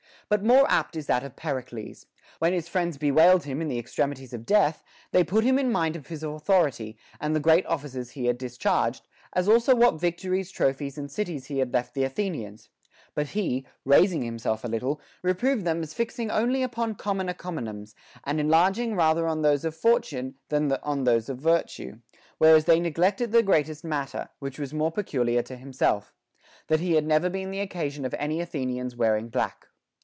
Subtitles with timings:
[0.31, 2.05] * But more apt is that of Pericles.
[2.39, 4.81] When his friends be wailed him in the extremities of death,
[5.11, 8.57] they put him in mind of his authority and the great offices he had dis
[8.57, 12.69] charged, as also what victories, trophies, and cities he had left the Athenians;
[13.13, 17.93] but he, raising himself a little, reproved them as fixing only upon common encomiums,
[18.23, 21.99] and en larging rather on those of fortune than on those of virtue,
[22.37, 26.13] whereas they neglected the greatest matter, which was more peculiar to himself,—
[26.69, 29.67] that he had never been (lie occasion of any Athenian's wearing black.